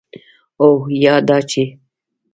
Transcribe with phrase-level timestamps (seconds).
[0.61, 0.69] او
[1.03, 1.63] یا دا چې: